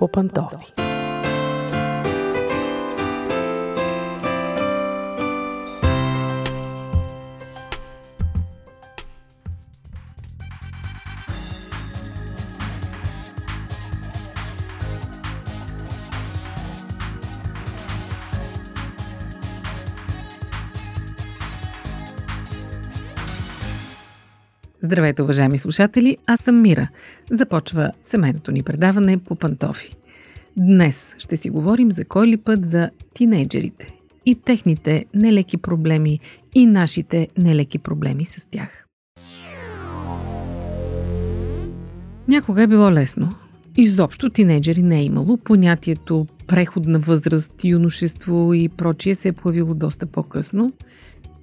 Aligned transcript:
по 0.00 0.08
Здравейте, 24.82 25.22
уважаеми 25.22 25.58
слушатели! 25.58 26.16
Аз 26.26 26.40
съм 26.40 26.62
Мира. 26.62 26.88
Започва 27.30 27.92
семейното 28.02 28.52
ни 28.52 28.62
предаване 28.62 29.18
по 29.18 29.34
пантофи. 29.34 29.96
Днес 30.56 31.08
ще 31.18 31.36
си 31.36 31.50
говорим 31.50 31.92
за 31.92 32.04
кой 32.04 32.26
ли 32.26 32.36
път 32.36 32.66
за 32.66 32.90
тинейджерите 33.14 33.90
и 34.26 34.34
техните 34.34 35.04
нелеки 35.14 35.56
проблеми 35.56 36.20
и 36.54 36.66
нашите 36.66 37.28
нелеки 37.38 37.78
проблеми 37.78 38.24
с 38.24 38.46
тях. 38.50 38.86
Някога 42.28 42.62
е 42.62 42.66
било 42.66 42.92
лесно. 42.92 43.32
Изобщо 43.76 44.30
тинейджери 44.30 44.82
не 44.82 45.00
е 45.00 45.04
имало. 45.04 45.36
Понятието 45.36 46.26
преходна 46.46 46.98
възраст, 46.98 47.64
юношество 47.64 48.54
и 48.54 48.68
прочие 48.68 49.14
се 49.14 49.28
е 49.28 49.32
появило 49.32 49.74
доста 49.74 50.06
по-късно– 50.06 50.72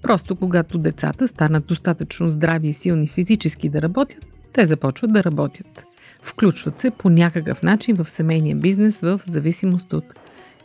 Просто 0.01 0.35
когато 0.35 0.77
децата 0.77 1.27
станат 1.27 1.65
достатъчно 1.65 2.29
здрави 2.29 2.67
и 2.67 2.73
силни 2.73 3.07
физически 3.07 3.69
да 3.69 3.81
работят, 3.81 4.25
те 4.53 4.67
започват 4.67 5.13
да 5.13 5.23
работят. 5.23 5.83
Включват 6.21 6.79
се 6.79 6.91
по 6.91 7.09
някакъв 7.09 7.63
начин 7.63 7.95
в 7.95 8.09
семейния 8.09 8.55
бизнес 8.55 9.01
в 9.01 9.21
зависимост 9.27 9.93
от 9.93 10.05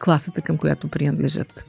класата, 0.04 0.42
към 0.42 0.56
която 0.56 0.88
принадлежат. 0.88 1.64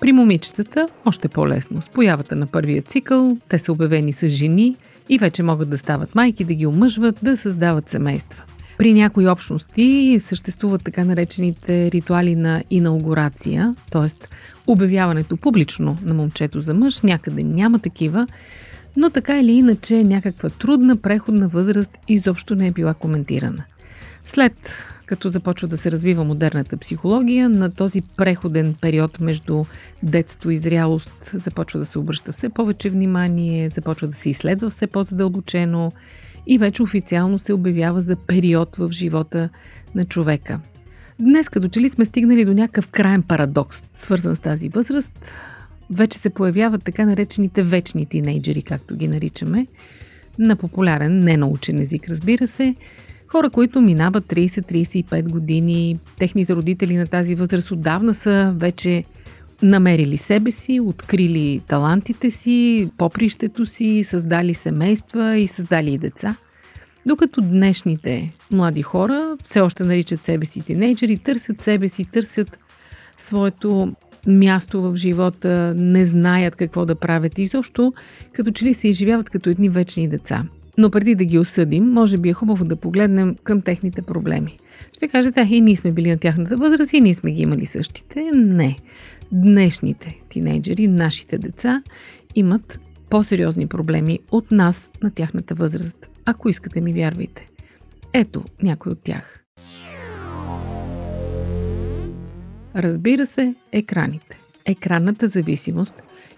При 0.00 0.12
момичетата 0.12 0.88
още 1.04 1.28
по-лесно. 1.28 1.82
С 1.82 1.88
появата 1.88 2.36
на 2.36 2.46
първия 2.46 2.82
цикъл, 2.82 3.36
те 3.48 3.58
са 3.58 3.72
обявени 3.72 4.12
с 4.12 4.28
жени 4.28 4.76
и 5.08 5.18
вече 5.18 5.42
могат 5.42 5.70
да 5.70 5.78
стават 5.78 6.14
майки, 6.14 6.44
да 6.44 6.54
ги 6.54 6.66
омъжват, 6.66 7.18
да 7.22 7.36
създават 7.36 7.90
семейства. 7.90 8.42
При 8.78 8.94
някои 8.94 9.28
общности 9.28 10.18
съществуват 10.20 10.84
така 10.84 11.04
наречените 11.04 11.90
ритуали 11.90 12.36
на 12.36 12.64
инаугурация, 12.70 13.74
т.е. 13.90 14.26
обявяването 14.66 15.36
публично 15.36 15.98
на 16.02 16.14
момчето 16.14 16.62
за 16.62 16.74
мъж. 16.74 17.00
Някъде 17.00 17.42
няма 17.42 17.78
такива, 17.78 18.26
но 18.96 19.10
така 19.10 19.40
или 19.40 19.52
иначе 19.52 20.04
някаква 20.04 20.50
трудна 20.50 20.96
преходна 20.96 21.48
възраст 21.48 21.98
изобщо 22.08 22.54
не 22.54 22.66
е 22.66 22.70
била 22.70 22.94
коментирана. 22.94 23.64
След 24.26 24.52
като 25.06 25.30
започва 25.30 25.68
да 25.68 25.76
се 25.76 25.90
развива 25.90 26.24
модерната 26.24 26.76
психология, 26.76 27.48
на 27.48 27.70
този 27.70 28.02
преходен 28.16 28.74
период 28.80 29.20
между 29.20 29.64
детство 30.02 30.50
и 30.50 30.58
зрялост 30.58 31.30
започва 31.34 31.78
да 31.78 31.86
се 31.86 31.98
обръща 31.98 32.32
все 32.32 32.48
повече 32.48 32.90
внимание, 32.90 33.70
започва 33.70 34.08
да 34.08 34.16
се 34.16 34.30
изследва 34.30 34.70
все 34.70 34.86
по-задълбочено 34.86 35.92
и 36.46 36.58
вече 36.58 36.82
официално 36.82 37.38
се 37.38 37.52
обявява 37.52 38.00
за 38.00 38.16
период 38.16 38.76
в 38.76 38.88
живота 38.92 39.48
на 39.94 40.04
човека. 40.04 40.60
Днес 41.20 41.48
като 41.48 41.68
че 41.68 41.80
ли 41.80 41.88
сме 41.88 42.04
стигнали 42.04 42.44
до 42.44 42.54
някакъв 42.54 42.88
крайен 42.88 43.22
парадокс, 43.22 43.84
свързан 43.94 44.36
с 44.36 44.40
тази 44.40 44.68
възраст. 44.68 45.32
Вече 45.90 46.18
се 46.18 46.30
появяват 46.30 46.84
така 46.84 47.06
наречените 47.06 47.62
вечни 47.62 48.06
тинейджери, 48.06 48.62
както 48.62 48.96
ги 48.96 49.08
наричаме, 49.08 49.66
на 50.38 50.56
популярен, 50.56 51.20
ненаучен 51.20 51.78
език, 51.78 52.08
разбира 52.08 52.46
се, 52.46 52.74
хора, 53.26 53.50
които 53.50 53.80
минават 53.80 54.24
30-35 54.24 55.28
години, 55.28 55.98
техните 56.18 56.54
родители 56.54 56.96
на 56.96 57.06
тази 57.06 57.34
възраст 57.34 57.70
отдавна 57.70 58.14
са 58.14 58.54
вече 58.56 59.04
намерили 59.62 60.16
себе 60.16 60.50
си, 60.50 60.80
открили 60.80 61.60
талантите 61.68 62.30
си, 62.30 62.90
попрището 62.98 63.66
си, 63.66 64.04
създали 64.04 64.54
семейства 64.54 65.36
и 65.36 65.46
създали 65.46 65.92
и 65.92 65.98
деца. 65.98 66.36
Докато 67.06 67.40
днешните 67.40 68.32
млади 68.50 68.82
хора 68.82 69.36
все 69.44 69.60
още 69.60 69.84
наричат 69.84 70.20
себе 70.20 70.44
си 70.46 70.60
тинейджери, 70.60 71.18
търсят 71.18 71.60
себе 71.60 71.88
си, 71.88 72.04
търсят 72.04 72.58
своето 73.18 73.92
място 74.26 74.82
в 74.82 74.96
живота, 74.96 75.74
не 75.76 76.06
знаят 76.06 76.56
какво 76.56 76.86
да 76.86 76.94
правят 76.94 77.38
и 77.38 77.48
също 77.48 77.92
като 78.32 78.50
че 78.50 78.64
ли 78.64 78.74
се 78.74 78.88
изживяват 78.88 79.30
като 79.30 79.50
едни 79.50 79.68
вечни 79.68 80.08
деца. 80.08 80.44
Но 80.78 80.90
преди 80.90 81.14
да 81.14 81.24
ги 81.24 81.38
осъдим, 81.38 81.84
може 81.84 82.18
би 82.18 82.28
е 82.28 82.32
хубаво 82.32 82.64
да 82.64 82.76
погледнем 82.76 83.36
към 83.44 83.60
техните 83.60 84.02
проблеми. 84.02 84.58
Ще 84.92 85.08
кажете, 85.08 85.48
и 85.50 85.60
ние 85.60 85.76
сме 85.76 85.90
били 85.90 86.10
на 86.10 86.18
тяхната 86.18 86.56
възраст 86.56 86.92
и 86.92 87.00
ние 87.00 87.14
сме 87.14 87.32
ги 87.32 87.42
имали 87.42 87.66
същите. 87.66 88.30
Не 88.34 88.76
днешните 89.32 90.18
тинейджери, 90.28 90.88
нашите 90.88 91.38
деца, 91.38 91.82
имат 92.34 92.80
по-сериозни 93.10 93.66
проблеми 93.66 94.18
от 94.30 94.50
нас 94.50 94.90
на 95.02 95.10
тяхната 95.10 95.54
възраст. 95.54 96.06
Ако 96.24 96.48
искате 96.48 96.80
ми 96.80 96.92
вярвайте. 96.92 97.46
Ето 98.12 98.44
някой 98.62 98.92
от 98.92 99.02
тях. 99.02 99.44
Разбира 102.76 103.26
се, 103.26 103.54
екраните. 103.72 104.38
Екранната 104.64 105.28
зависимост 105.28 105.94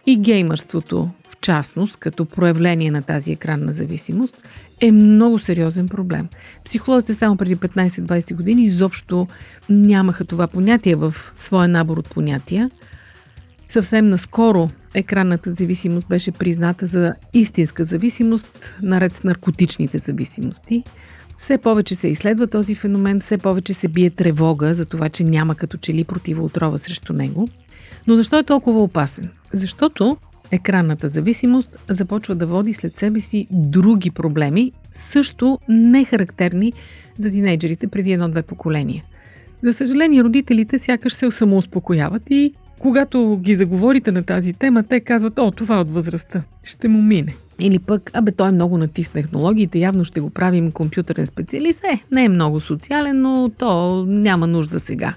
и 0.06 0.18
геймърството 0.18 1.08
в 1.30 1.36
частност, 1.40 1.96
като 1.96 2.24
проявление 2.24 2.90
на 2.90 3.02
тази 3.02 3.32
екранна 3.32 3.72
зависимост, 3.72 4.42
е 4.80 4.92
много 4.92 5.38
сериозен 5.38 5.88
проблем. 5.88 6.28
Психолозите 6.64 7.14
само 7.14 7.36
преди 7.36 7.56
15-20 7.56 8.34
години 8.34 8.64
изобщо 8.64 9.26
нямаха 9.68 10.24
това 10.24 10.46
понятие 10.46 10.94
в 10.94 11.14
своя 11.34 11.68
набор 11.68 11.96
от 11.96 12.10
понятия. 12.10 12.70
Съвсем 13.68 14.08
наскоро 14.08 14.70
екранната 14.94 15.54
зависимост 15.54 16.08
беше 16.08 16.32
призната 16.32 16.86
за 16.86 17.14
истинска 17.34 17.84
зависимост, 17.84 18.74
наред 18.82 19.16
с 19.16 19.24
наркотичните 19.24 19.98
зависимости. 19.98 20.84
Все 21.38 21.58
повече 21.58 21.94
се 21.94 22.08
изследва 22.08 22.46
този 22.46 22.74
феномен, 22.74 23.20
все 23.20 23.38
повече 23.38 23.74
се 23.74 23.88
бие 23.88 24.10
тревога 24.10 24.74
за 24.74 24.84
това, 24.84 25.08
че 25.08 25.24
няма 25.24 25.54
като 25.54 25.76
че 25.76 25.94
ли 25.94 26.04
противоотрова 26.04 26.78
срещу 26.78 27.12
него. 27.12 27.48
Но 28.06 28.16
защо 28.16 28.38
е 28.38 28.42
толкова 28.42 28.82
опасен? 28.82 29.30
Защото 29.52 30.16
екранната 30.50 31.08
зависимост 31.08 31.84
започва 31.88 32.34
да 32.34 32.46
води 32.46 32.72
след 32.72 32.96
себе 32.96 33.20
си 33.20 33.46
други 33.50 34.10
проблеми, 34.10 34.72
също 34.92 35.58
не 35.68 36.04
характерни 36.04 36.72
за 37.18 37.30
тинейджерите 37.30 37.88
преди 37.88 38.12
едно-две 38.12 38.42
поколения. 38.42 39.04
За 39.62 39.72
съжаление, 39.72 40.24
родителите 40.24 40.78
сякаш 40.78 41.12
се 41.14 41.30
самоуспокояват 41.30 42.22
и 42.30 42.52
когато 42.78 43.36
ги 43.36 43.54
заговорите 43.54 44.12
на 44.12 44.22
тази 44.22 44.52
тема, 44.52 44.82
те 44.82 45.00
казват, 45.00 45.38
о, 45.38 45.50
това 45.50 45.76
е 45.76 45.80
от 45.80 45.88
възрастта, 45.88 46.42
ще 46.64 46.88
му 46.88 47.02
мине. 47.02 47.34
Или 47.60 47.78
пък, 47.78 48.10
абе, 48.14 48.32
той 48.32 48.52
много 48.52 48.78
натис 48.78 49.08
технологиите, 49.08 49.78
явно 49.78 50.04
ще 50.04 50.20
го 50.20 50.30
правим 50.30 50.72
компютърен 50.72 51.26
специалист. 51.26 51.84
Е, 51.84 52.00
не 52.12 52.24
е 52.24 52.28
много 52.28 52.60
социален, 52.60 53.22
но 53.22 53.50
то 53.58 54.04
няма 54.06 54.46
нужда 54.46 54.80
сега. 54.80 55.14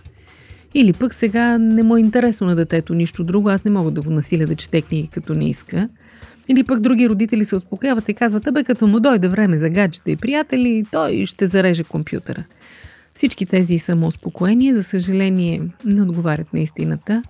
Или 0.73 0.93
пък 0.93 1.13
сега 1.13 1.57
не 1.57 1.83
му 1.83 1.97
е 1.97 1.99
интересно 1.99 2.47
на 2.47 2.55
детето 2.55 2.93
нищо 2.93 3.23
друго, 3.23 3.49
аз 3.49 3.63
не 3.63 3.71
мога 3.71 3.91
да 3.91 4.01
го 4.01 4.09
насиля 4.09 4.45
да 4.45 4.55
чете 4.55 4.81
книги 4.81 5.07
като 5.07 5.33
не 5.33 5.49
иска. 5.49 5.89
Или 6.47 6.63
пък 6.63 6.79
други 6.79 7.09
родители 7.09 7.45
се 7.45 7.55
успокояват 7.55 8.09
и 8.09 8.13
казват, 8.13 8.47
абе 8.47 8.63
като 8.63 8.87
му 8.87 8.99
дойде 8.99 9.27
време 9.27 9.57
за 9.57 9.69
гаджета 9.69 10.11
и 10.11 10.15
приятели, 10.15 10.85
той 10.91 11.25
ще 11.25 11.47
зареже 11.47 11.83
компютъра. 11.83 12.43
Всички 13.13 13.45
тези 13.45 13.79
самоуспокоения, 13.79 14.75
за 14.75 14.83
съжаление, 14.83 15.61
не 15.85 16.01
отговарят 16.01 16.53
на 16.53 16.59
истината 16.59 17.23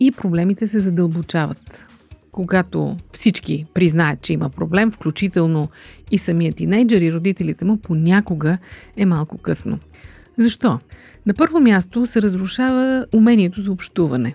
и 0.00 0.12
проблемите 0.12 0.68
се 0.68 0.80
задълбочават. 0.80 1.84
Когато 2.32 2.96
всички 3.12 3.66
признаят, 3.74 4.22
че 4.22 4.32
има 4.32 4.50
проблем, 4.50 4.90
включително 4.90 5.68
и 6.10 6.18
самият 6.18 6.56
тинейджър 6.56 7.00
и 7.00 7.12
родителите 7.12 7.64
му, 7.64 7.76
понякога 7.76 8.58
е 8.96 9.06
малко 9.06 9.38
късно. 9.38 9.78
Защо? 10.38 10.78
На 11.26 11.34
първо 11.34 11.60
място 11.60 12.06
се 12.06 12.22
разрушава 12.22 13.06
умението 13.14 13.62
за 13.62 13.72
общуване. 13.72 14.34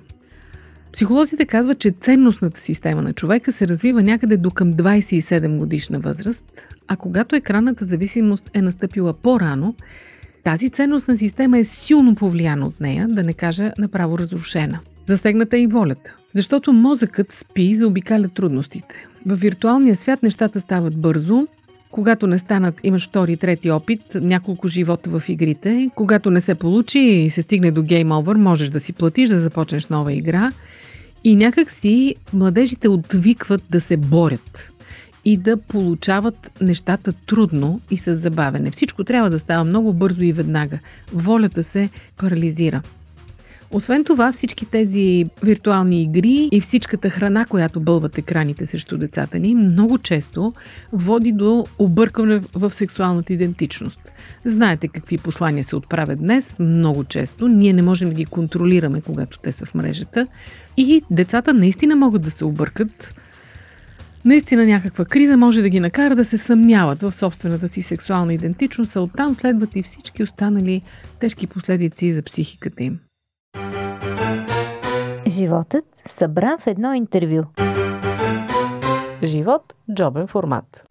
Психолозите 0.93 1.45
казват, 1.45 1.79
че 1.79 1.91
ценностната 1.91 2.61
система 2.61 3.01
на 3.01 3.13
човека 3.13 3.53
се 3.53 3.67
развива 3.67 4.03
някъде 4.03 4.37
до 4.37 4.51
към 4.51 4.73
27 4.73 5.57
годишна 5.57 5.99
възраст, 5.99 6.45
а 6.87 6.95
когато 6.95 7.35
екранната 7.35 7.85
зависимост 7.85 8.49
е 8.53 8.61
настъпила 8.61 9.13
по-рано, 9.13 9.75
тази 10.43 10.69
ценностна 10.69 11.17
система 11.17 11.59
е 11.59 11.65
силно 11.65 12.15
повлияна 12.15 12.65
от 12.67 12.81
нея, 12.81 13.07
да 13.07 13.23
не 13.23 13.33
кажа 13.33 13.71
направо 13.77 14.19
разрушена. 14.19 14.79
Засегната 15.07 15.57
е 15.57 15.61
и 15.61 15.67
волята. 15.67 16.15
Защото 16.35 16.73
мозъкът 16.73 17.31
спи 17.31 17.63
и 17.63 17.75
заобикаля 17.75 18.29
трудностите. 18.29 19.07
В 19.25 19.35
виртуалния 19.35 19.95
свят 19.95 20.23
нещата 20.23 20.61
стават 20.61 20.97
бързо, 21.01 21.47
когато 21.91 22.27
не 22.27 22.39
станат, 22.39 22.79
имаш 22.83 23.07
втори, 23.07 23.37
трети 23.37 23.71
опит, 23.71 24.01
няколко 24.15 24.67
живота 24.67 25.09
в 25.09 25.29
игрите. 25.29 25.89
Когато 25.95 26.31
не 26.31 26.41
се 26.41 26.55
получи 26.55 26.99
и 26.99 27.29
се 27.29 27.41
стигне 27.41 27.71
до 27.71 27.83
гейм 27.83 28.11
овър, 28.11 28.35
можеш 28.35 28.69
да 28.69 28.79
си 28.79 28.93
платиш, 28.93 29.29
да 29.29 29.39
започнеш 29.39 29.87
нова 29.87 30.13
игра. 30.13 30.51
И 31.23 31.35
някак 31.35 31.71
си 31.71 32.15
младежите 32.33 32.89
отвикват 32.89 33.63
да 33.69 33.81
се 33.81 33.97
борят. 33.97 34.69
и 35.25 35.37
да 35.37 35.57
получават 35.57 36.51
нещата 36.61 37.13
трудно 37.13 37.81
и 37.91 37.97
с 37.97 38.15
забавене. 38.15 38.71
Всичко 38.71 39.03
трябва 39.03 39.29
да 39.29 39.39
става 39.39 39.63
много 39.63 39.93
бързо 39.93 40.23
и 40.23 40.31
веднага. 40.31 40.79
Волята 41.13 41.63
се 41.63 41.89
парализира. 42.17 42.81
Освен 43.71 44.03
това, 44.03 44.31
всички 44.31 44.65
тези 44.65 45.25
виртуални 45.43 46.03
игри 46.03 46.49
и 46.51 46.61
всичката 46.61 47.09
храна, 47.09 47.45
която 47.45 47.79
бълват 47.79 48.17
екраните 48.17 48.65
срещу 48.65 48.97
децата 48.97 49.39
ни, 49.39 49.55
много 49.55 49.97
често 49.97 50.53
води 50.93 51.31
до 51.31 51.65
объркване 51.79 52.41
в 52.53 52.71
сексуалната 52.73 53.33
идентичност. 53.33 53.99
Знаете 54.45 54.87
какви 54.87 55.17
послания 55.17 55.63
се 55.63 55.75
отправят 55.75 56.19
днес, 56.19 56.59
много 56.59 57.03
често. 57.03 57.47
Ние 57.47 57.73
не 57.73 57.81
можем 57.81 58.09
да 58.09 58.15
ги 58.15 58.25
контролираме, 58.25 59.01
когато 59.01 59.39
те 59.39 59.51
са 59.51 59.65
в 59.65 59.75
мрежата. 59.75 60.27
И 60.77 61.01
децата 61.11 61.53
наистина 61.53 61.95
могат 61.95 62.21
да 62.21 62.31
се 62.31 62.45
объркат. 62.45 63.13
Наистина 64.25 64.65
някаква 64.65 65.05
криза 65.05 65.37
може 65.37 65.61
да 65.61 65.69
ги 65.69 65.79
накара 65.79 66.15
да 66.15 66.25
се 66.25 66.37
съмняват 66.37 67.01
в 67.01 67.11
собствената 67.15 67.67
си 67.67 67.81
сексуална 67.81 68.33
идентичност, 68.33 68.95
а 68.95 69.01
оттам 69.01 69.35
следват 69.35 69.75
и 69.75 69.83
всички 69.83 70.23
останали 70.23 70.81
тежки 71.19 71.47
последици 71.47 72.13
за 72.13 72.21
психиката 72.21 72.83
им. 72.83 72.99
Животът 75.29 75.85
събран 76.09 76.57
в 76.59 76.67
едно 76.67 76.93
интервю. 76.93 77.43
Живот– 79.23 79.73
джобен 79.93 80.27
формат. 80.27 80.85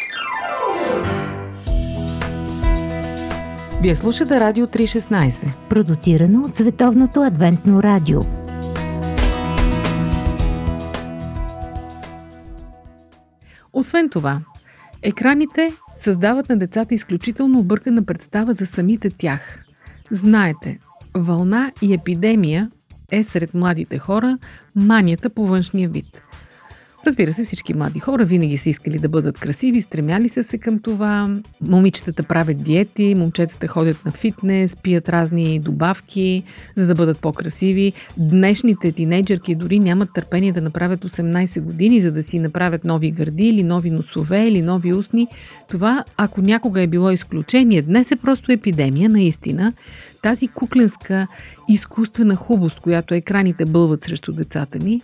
Вие 3.82 3.94
слушате 3.94 4.40
Радио 4.40 4.66
316. 4.66 5.68
Продуцирано 5.68 6.44
от 6.44 6.56
Световното 6.56 7.22
адвентно 7.22 7.82
радио. 7.82 8.20
Освен 13.72 14.08
това, 14.08 14.40
екраните 15.02 15.72
създават 15.96 16.48
на 16.48 16.58
децата 16.58 16.94
изключително 16.94 17.58
объркана 17.58 18.04
представа 18.04 18.52
за 18.52 18.66
самите 18.66 19.10
тях. 19.10 19.64
Знаете, 20.10 20.78
вълна 21.14 21.72
и 21.82 21.94
епидемия 21.94 22.70
е 23.12 23.24
сред 23.24 23.54
младите 23.54 23.98
хора 23.98 24.38
манията 24.74 25.30
по 25.30 25.46
външния 25.46 25.88
вид. 25.88 26.22
Разбира 27.06 27.32
се, 27.32 27.44
всички 27.44 27.74
млади 27.74 28.00
хора 28.00 28.24
винаги 28.24 28.58
са 28.58 28.68
искали 28.68 28.98
да 28.98 29.08
бъдат 29.08 29.38
красиви, 29.38 29.82
стремяли 29.82 30.28
са 30.28 30.44
се 30.44 30.58
към 30.58 30.78
това. 30.78 31.38
Момичетата 31.60 32.22
правят 32.22 32.62
диети, 32.62 33.14
момчетата 33.14 33.68
ходят 33.68 34.04
на 34.04 34.12
фитнес, 34.12 34.76
пият 34.76 35.08
разни 35.08 35.60
добавки, 35.60 36.42
за 36.76 36.86
да 36.86 36.94
бъдат 36.94 37.18
по-красиви. 37.18 37.92
Днешните 38.16 38.92
тинейджърки 38.92 39.54
дори 39.54 39.78
нямат 39.78 40.12
търпение 40.14 40.52
да 40.52 40.60
направят 40.60 41.04
18 41.04 41.60
години, 41.60 42.00
за 42.00 42.12
да 42.12 42.22
си 42.22 42.38
направят 42.38 42.84
нови 42.84 43.10
гърди 43.10 43.48
или 43.48 43.62
нови 43.62 43.90
носове 43.90 44.48
или 44.48 44.62
нови 44.62 44.94
устни. 44.94 45.26
Това, 45.68 46.04
ако 46.16 46.42
някога 46.42 46.82
е 46.82 46.86
било 46.86 47.10
изключение, 47.10 47.82
днес 47.82 48.10
е 48.10 48.16
просто 48.16 48.52
епидемия, 48.52 49.08
наистина. 49.08 49.72
Тази 50.22 50.48
кукленска 50.48 51.26
изкуствена 51.68 52.36
хубост, 52.36 52.80
която 52.80 53.14
екраните 53.14 53.64
бълват 53.64 54.02
срещу 54.02 54.32
децата 54.32 54.78
ни, 54.78 55.02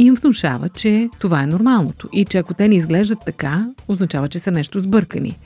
им 0.00 0.14
внушава, 0.14 0.68
че 0.68 1.08
това 1.18 1.42
е 1.42 1.46
нормалното 1.46 2.08
и 2.12 2.24
че 2.24 2.38
ако 2.38 2.54
те 2.54 2.68
не 2.68 2.74
изглеждат 2.74 3.18
така, 3.26 3.66
означава, 3.88 4.28
че 4.28 4.38
са 4.38 4.50
нещо 4.50 4.80
сбъркани. 4.80 5.38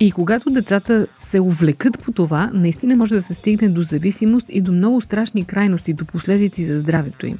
И 0.00 0.12
когато 0.12 0.50
децата 0.50 1.06
се 1.20 1.40
увлекат 1.40 1.98
по 1.98 2.12
това, 2.12 2.50
наистина 2.54 2.96
може 2.96 3.14
да 3.14 3.22
се 3.22 3.34
стигне 3.34 3.68
до 3.68 3.82
зависимост 3.82 4.46
и 4.48 4.60
до 4.60 4.72
много 4.72 5.00
страшни 5.00 5.44
крайности, 5.44 5.92
до 5.92 6.04
последици 6.04 6.64
за 6.64 6.80
здравето 6.80 7.26
им. 7.26 7.38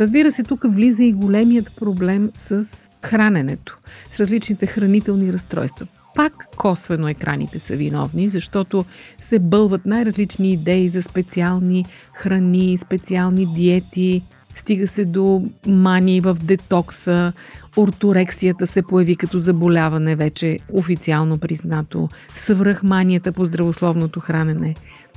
Разбира 0.00 0.32
се, 0.32 0.42
тук 0.42 0.60
влиза 0.64 1.04
и 1.04 1.12
големият 1.12 1.76
проблем 1.76 2.30
с 2.36 2.66
храненето, 3.02 3.78
с 4.14 4.20
различните 4.20 4.66
хранителни 4.66 5.32
разстройства. 5.32 5.86
Пак 6.14 6.48
косвено 6.56 7.08
екраните 7.08 7.58
са 7.58 7.76
виновни, 7.76 8.28
защото 8.28 8.84
се 9.20 9.38
бълват 9.38 9.86
най-различни 9.86 10.52
идеи 10.52 10.88
за 10.88 11.02
специални 11.02 11.84
храни, 12.14 12.78
специални 12.78 13.46
диети, 13.54 14.22
Стига 14.56 14.88
се 14.88 15.04
до 15.04 15.42
мани 15.66 16.20
в 16.20 16.36
детокса, 16.42 17.32
орторексията 17.76 18.66
се 18.66 18.82
появи 18.82 19.16
като 19.16 19.40
заболяване, 19.40 20.16
вече 20.16 20.58
официално 20.72 21.38
признато, 21.38 22.08
свръхманията 22.34 23.32
по 23.32 23.44
здравословното 23.44 24.20
хранене. 24.20 24.74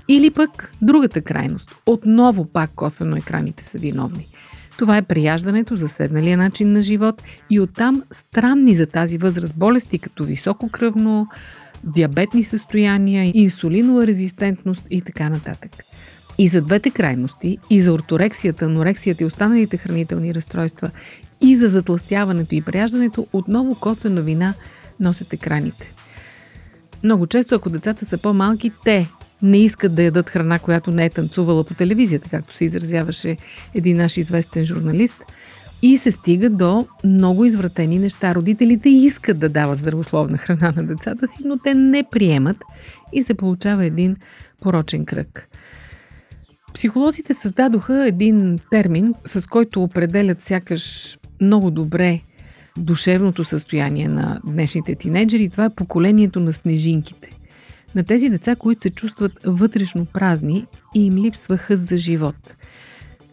Или 0.10 0.30
пък 0.32 0.72
другата 0.82 1.22
крайност. 1.22 1.76
Отново 1.86 2.46
пак 2.46 2.72
косвено 2.76 3.16
екраните 3.16 3.64
са 3.64 3.78
виновни. 3.78 4.28
Това 4.78 4.98
е 4.98 5.02
прияждането, 5.02 5.78
заседналия 5.78 6.38
начин 6.38 6.72
на 6.72 6.82
живот 6.82 7.22
и 7.50 7.60
оттам 7.60 8.04
странни 8.12 8.76
за 8.76 8.86
тази 8.86 9.18
възраст 9.18 9.56
болести, 9.58 10.00
като 10.00 10.24
висококръвно, 10.24 11.28
диабетни 11.84 12.44
състояния, 12.44 13.32
инсулинова 13.36 14.08
резистентност 14.08 14.84
и 14.90 15.02
така 15.02 15.30
нататък. 15.30 15.72
И 16.38 16.48
за 16.48 16.62
двете 16.62 16.90
крайности, 16.90 17.58
и 17.70 17.82
за 17.82 17.94
орторексията, 17.94 18.66
анорексията 18.66 19.24
и 19.24 19.28
останалите 19.28 19.78
хранителни 19.78 20.36
разстройства, 20.36 20.92
и 21.42 21.56
за 21.56 21.70
затластяването 21.70 22.56
и 22.56 22.62
прияждането, 22.62 23.28
отново 23.34 23.76
косвена 23.76 24.22
вина 24.22 24.54
носят 25.00 25.34
екраните. 25.34 25.94
Много 27.04 27.28
често, 27.28 27.56
ако 27.56 27.70
децата 27.70 28.06
са 28.06 28.18
по-малки, 28.18 28.72
те 28.84 29.08
не 29.42 29.58
искат 29.58 29.96
да 29.96 30.04
ядат 30.04 30.30
храна, 30.30 30.60
която 30.60 30.92
не 30.92 31.06
е 31.06 31.10
танцувала 31.10 31.64
по 31.64 31.74
телевизията, 31.74 32.30
както 32.30 32.56
се 32.56 32.66
изразяваше 32.66 33.38
един 33.74 33.98
наш 33.98 34.18
известен 34.18 34.66
журналист. 34.66 35.24
И 35.82 35.98
се 35.98 36.12
стига 36.12 36.50
до 36.50 36.88
много 37.04 37.46
извратени 37.46 38.00
неща. 38.00 38.36
Родителите 38.36 38.90
искат 38.90 39.40
да 39.40 39.50
дават 39.50 39.80
здравословна 39.80 40.38
храна 40.38 40.74
на 40.76 40.84
децата 40.84 41.28
си, 41.28 41.38
но 41.46 41.58
те 41.58 41.74
не 41.74 42.04
приемат 42.12 42.58
и 43.14 43.24
се 43.24 43.34
получава 43.34 43.86
един 43.86 44.16
порочен 44.62 45.06
кръг. 45.06 45.50
Психолозите 46.78 47.34
създадоха 47.34 48.08
един 48.08 48.60
термин, 48.72 49.14
с 49.26 49.48
който 49.48 49.84
определят 49.84 50.42
сякаш 50.42 51.18
много 51.42 51.72
добре 51.72 52.22
душевното 52.78 53.44
състояние 53.44 54.08
на 54.08 54.40
днешните 54.46 54.96
тинейджери. 54.96 55.50
Това 55.50 55.66
е 55.66 55.76
поколението 55.76 56.40
на 56.40 56.54
снежинките. 56.54 57.30
На 57.96 58.04
тези 58.04 58.30
деца, 58.30 58.56
които 58.56 58.82
се 58.82 58.90
чувстват 58.90 59.32
вътрешно 59.46 60.06
празни 60.06 60.66
и 60.96 61.06
им 61.06 61.18
липсва 61.18 61.58
хъз 61.58 61.80
за 61.80 61.98
живот. 61.98 62.56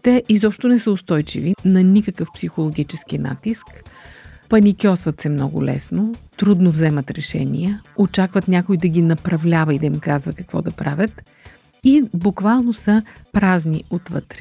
Те 0.02 0.22
изобщо 0.28 0.68
не 0.68 0.78
са 0.78 0.90
устойчиви 0.90 1.54
на 1.64 1.82
никакъв 1.82 2.28
психологически 2.34 3.18
натиск, 3.18 3.66
паникьосват 4.48 5.20
се 5.20 5.28
много 5.28 5.64
лесно, 5.64 6.14
трудно 6.36 6.70
вземат 6.70 7.10
решения, 7.10 7.82
очакват 7.96 8.48
някой 8.48 8.76
да 8.76 8.88
ги 8.88 9.02
направлява 9.02 9.74
и 9.74 9.78
да 9.78 9.86
им 9.86 10.00
казва 10.00 10.32
какво 10.32 10.62
да 10.62 10.70
правят– 10.70 11.22
и 11.84 12.02
буквално 12.14 12.74
са 12.74 13.02
празни 13.32 13.84
отвътре. 13.90 14.40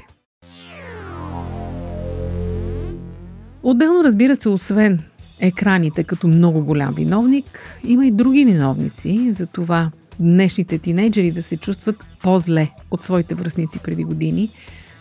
Отделно, 3.63 4.03
разбира 4.03 4.35
се, 4.35 4.49
освен 4.49 4.99
екраните 5.39 6.03
като 6.03 6.27
много 6.27 6.65
голям 6.65 6.93
виновник, 6.93 7.59
има 7.83 8.05
и 8.05 8.11
други 8.11 8.45
виновници 8.45 9.33
за 9.33 9.47
това 9.47 9.91
днешните 10.19 10.79
тинейджери 10.79 11.31
да 11.31 11.43
се 11.43 11.57
чувстват 11.57 12.03
по-зле 12.21 12.69
от 12.91 13.03
своите 13.03 13.35
връзници 13.35 13.79
преди 13.79 14.03
години. 14.03 14.49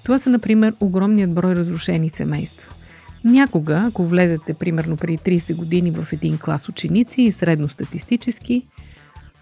Това 0.05 0.19
са, 0.19 0.31
например, 0.31 0.75
огромният 0.81 1.35
брой 1.35 1.55
разрушени 1.55 2.11
семейства. 2.11 2.75
Някога, 3.25 3.85
ако 3.89 4.05
влезете 4.05 4.55
примерно 4.55 4.97
преди 4.97 5.19
30 5.19 5.57
години 5.57 5.91
в 5.91 6.13
един 6.13 6.39
клас 6.39 6.69
ученици 6.69 7.23
и 7.23 7.33
средностатистически, 7.33 8.63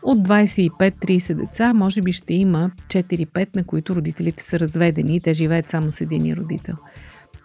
от 0.03 0.19
25-30 0.19 1.35
деца, 1.35 1.75
може 1.75 2.03
би 2.03 2.13
ще 2.13 2.35
има 2.35 2.71
4-5, 2.89 3.57
на 3.57 3.65
които 3.65 3.95
родителите 3.95 4.43
са 4.43 4.61
разведени 4.61 5.17
и 5.17 5.21
те 5.21 5.35
живеят 5.35 5.69
само 5.69 5.93
с 5.93 6.01
един 6.01 6.35
родител. 6.35 6.75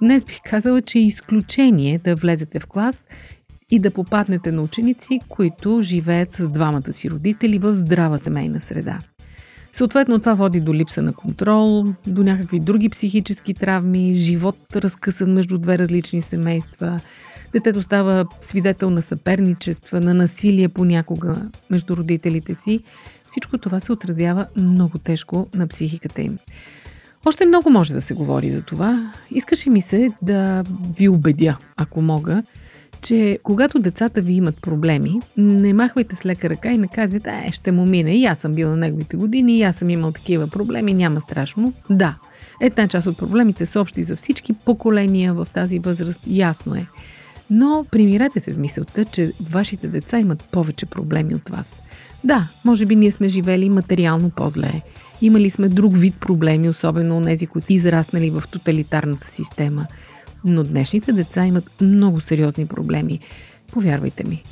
Днес 0.02 0.24
бих 0.24 0.40
казала, 0.46 0.82
че 0.82 1.00
е 1.00 1.02
изключение 1.02 2.00
да 2.04 2.16
влезете 2.16 2.60
в 2.60 2.68
клас 2.68 3.06
и 3.70 3.80
да 3.80 3.92
попаднете 3.92 4.52
на 4.52 4.62
ученици, 4.62 5.20
които 5.30 5.80
живеят 5.82 6.34
с 6.34 6.50
двамата 6.50 6.94
си 6.94 7.10
родители 7.10 7.60
в 7.60 7.76
здрава 7.76 8.20
семейна 8.20 8.62
среда. 8.62 9.00
Съответно, 9.74 10.20
това 10.20 10.34
води 10.34 10.62
до 10.62 10.74
липса 10.74 11.02
на 11.02 11.14
контрол, 11.14 11.84
до 12.08 12.24
някакви 12.24 12.60
други 12.60 12.90
психически 12.90 13.54
травми, 13.54 14.16
живот 14.16 14.58
разкъсан 14.76 15.34
между 15.34 15.58
две 15.58 15.78
различни 15.78 16.22
семейства– 16.22 17.00
Детето 17.56 17.82
става 17.82 18.26
свидетел 18.40 18.90
на 18.90 19.02
съперничества, 19.02 20.02
на 20.02 20.14
насилие 20.14 20.70
понякога 20.70 21.36
между 21.70 21.98
родителите 21.98 22.56
си. 22.56 22.80
Всичко 23.30 23.58
това 23.58 23.80
се 23.80 23.92
отразява 23.92 24.46
много 24.58 24.98
тежко 24.98 25.48
на 25.54 25.68
психиката 25.68 26.22
им. 26.22 26.38
Още 27.26 27.46
много 27.46 27.70
може 27.70 27.94
да 27.94 28.02
се 28.02 28.14
говори 28.14 28.52
за 28.52 28.62
това. 28.62 29.14
Искаше 29.32 29.70
ми 29.70 29.82
се 29.82 30.12
да 30.22 30.64
ви 30.98 31.10
убедя, 31.10 31.58
ако 31.78 32.02
мога, 32.02 32.44
че 33.02 33.40
когато 33.44 33.80
децата 33.80 34.22
ви 34.22 34.34
имат 34.34 34.62
проблеми, 34.62 35.22
не 35.38 35.74
махвайте 35.74 36.16
с 36.16 36.26
лека 36.26 36.50
ръка 36.50 36.72
и 36.72 36.78
не 36.78 36.88
казвайте, 36.88 37.30
е, 37.30 37.52
ще 37.52 37.72
му 37.72 37.86
мине. 37.86 38.18
И 38.18 38.26
аз 38.26 38.40
съм 38.40 38.54
бил 38.54 38.70
на 38.70 38.78
неговите 38.78 39.18
години, 39.18 39.58
и 39.58 39.64
аз 39.64 39.76
съм 39.76 39.90
имал 39.90 40.12
такива 40.12 40.48
проблеми, 40.48 40.94
няма 40.94 41.22
страшно. 41.22 41.74
Да, 41.90 42.16
една 42.62 42.88
част 42.88 43.08
от 43.08 43.18
проблемите 43.18 43.66
са 43.66 43.82
общи 43.82 44.04
за 44.04 44.16
всички 44.16 44.54
поколения 44.54 45.34
в 45.34 45.48
тази 45.54 45.80
възраст, 45.80 46.20
ясно 46.28 46.76
е. 46.76 46.86
Но 47.50 47.86
примирете 47.92 48.40
се 48.40 48.54
с 48.54 48.58
мисълта, 48.58 49.06
че 49.06 49.32
вашите 49.50 49.88
деца 49.88 50.20
имат 50.20 50.44
повече 50.52 50.86
проблеми 50.86 51.36
от 51.36 51.50
вас. 51.50 51.74
Да, 52.24 52.48
може 52.66 52.86
би 52.86 52.96
ние 52.96 53.12
сме 53.12 53.30
живели 53.30 53.70
материално 53.70 54.30
по-зле. 54.30 54.82
Имали 55.22 55.50
сме 55.50 55.70
друг 55.70 55.98
вид 55.98 56.16
проблеми, 56.20 56.70
особено 56.70 57.26
тези, 57.26 57.48
които 57.48 57.68
са 57.68 57.74
израснали 57.74 58.30
в 58.30 58.44
тоталитарната 58.52 59.28
система. 59.32 59.86
Но 60.46 60.64
днешните 60.64 61.12
деца 61.12 61.46
имат 61.46 61.82
много 61.82 62.22
сериозни 62.22 62.66
проблеми. 62.66 63.20
Повярвайте 63.72 64.28
ми. 64.28 64.44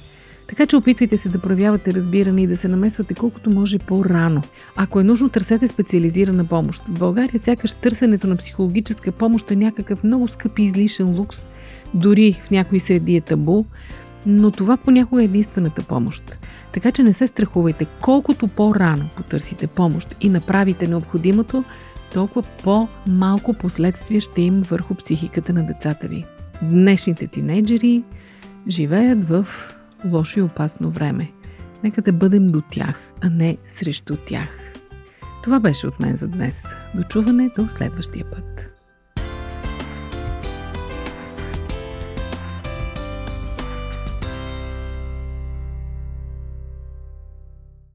Така 0.47 0.65
че 0.65 0.75
опитвайте 0.75 1.17
се 1.17 1.29
да 1.29 1.41
проявявате 1.41 1.93
разбиране 1.93 2.41
и 2.41 2.47
да 2.47 2.57
се 2.57 2.67
намесвате 2.67 3.13
колкото 3.13 3.49
може 3.49 3.79
по-рано. 3.79 4.41
Ако 4.75 4.99
е 4.99 5.03
нужно, 5.03 5.29
търсете 5.29 5.67
специализирана 5.67 6.45
помощ. 6.45 6.81
В 6.87 6.99
България 6.99 7.41
сякаш 7.43 7.73
търсенето 7.73 8.27
на 8.27 8.35
психологическа 8.35 9.11
помощ 9.11 9.51
е 9.51 9.55
някакъв 9.55 10.03
много 10.03 10.27
скъп 10.27 10.59
и 10.59 10.63
излишен 10.63 11.17
лукс, 11.19 11.43
дори 11.93 12.41
в 12.45 12.51
някои 12.51 12.79
среди 12.79 13.15
е 13.15 13.21
табу, 13.21 13.65
но 14.25 14.51
това 14.51 14.77
понякога 14.77 15.21
е 15.21 15.25
единствената 15.25 15.83
помощ. 15.83 16.37
Така 16.73 16.91
че 16.91 17.03
не 17.03 17.13
се 17.13 17.27
страхувайте. 17.27 17.85
Колкото 18.01 18.47
по-рано 18.47 19.09
потърсите 19.15 19.67
помощ 19.67 20.15
и 20.21 20.29
направите 20.29 20.87
необходимото, 20.87 21.63
толкова 22.13 22.43
по-малко 22.63 23.53
последствия 23.53 24.21
ще 24.21 24.41
има 24.41 24.61
върху 24.61 24.95
психиката 24.95 25.53
на 25.53 25.67
децата 25.67 26.07
ви. 26.07 26.25
Днешните 26.61 27.27
тинейджери 27.27 28.03
живеят 28.67 29.27
в 29.29 29.47
лошо 30.05 30.39
и 30.39 30.41
опасно 30.41 30.89
време. 30.89 31.31
Нека 31.83 32.01
да 32.01 32.13
бъдем 32.13 32.51
до 32.51 32.61
тях, 32.71 33.13
а 33.21 33.29
не 33.29 33.57
срещу 33.65 34.17
тях. 34.25 34.49
Това 35.43 35.59
беше 35.59 35.87
от 35.87 35.99
мен 35.99 36.15
за 36.15 36.27
днес. 36.27 36.63
До 36.95 37.03
чуване 37.03 37.49
до 37.57 37.67
следващия 37.67 38.25
път. 38.31 38.72